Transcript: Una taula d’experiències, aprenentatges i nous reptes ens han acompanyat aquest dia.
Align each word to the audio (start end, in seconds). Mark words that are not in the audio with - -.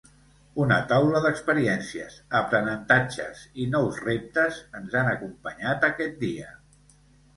Una 0.61 0.77
taula 0.91 1.19
d’experiències, 1.25 2.15
aprenentatges 2.41 3.43
i 3.65 3.69
nous 3.77 4.01
reptes 4.07 4.59
ens 4.81 4.97
han 5.03 5.13
acompanyat 5.15 5.87
aquest 5.93 6.19
dia. 6.27 6.51